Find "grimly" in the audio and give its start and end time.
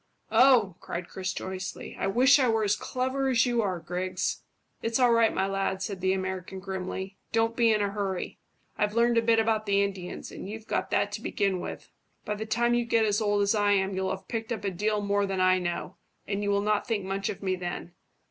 6.59-7.19